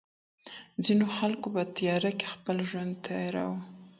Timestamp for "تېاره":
1.77-2.11